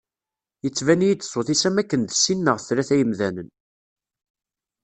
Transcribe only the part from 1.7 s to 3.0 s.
wakkan d sin neɣ tlata